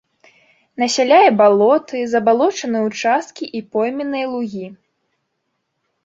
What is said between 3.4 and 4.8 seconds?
і пойменныя лугі.